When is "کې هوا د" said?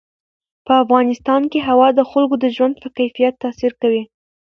1.51-1.99